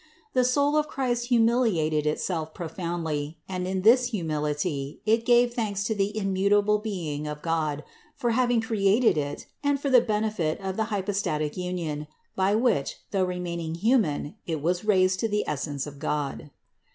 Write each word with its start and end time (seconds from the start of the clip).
The 0.33 0.43
soul 0.43 0.77
of 0.77 0.87
Christ 0.87 1.27
humiliated 1.27 2.07
it 2.07 2.19
self 2.19 2.55
profoundly, 2.55 3.37
and 3.47 3.67
in 3.67 3.83
this 3.83 4.07
humility 4.07 4.99
it 5.05 5.27
gave 5.27 5.53
thanks 5.53 5.83
to 5.83 5.93
the 5.93 6.17
immutable 6.17 6.79
being 6.79 7.27
of 7.27 7.43
God 7.43 7.83
for 8.15 8.31
having 8.31 8.61
created 8.61 9.15
it 9.15 9.45
and 9.63 9.79
for 9.79 9.91
the 9.91 10.01
benefit 10.01 10.59
of 10.59 10.75
the 10.75 10.85
hypostatic 10.85 11.55
union, 11.55 12.07
by 12.35 12.55
which, 12.55 12.95
though 13.11 13.25
remaining 13.25 13.75
human, 13.75 14.33
it 14.47 14.59
was 14.59 14.83
raised 14.83 15.19
to 15.19 15.27
the 15.27 15.47
essence 15.47 15.85
of 15.85 15.99
God. 15.99 16.49